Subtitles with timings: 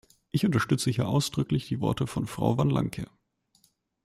[0.31, 3.05] Ich unterstütze hier ausdrücklich die Worte von Frau Van Lancker.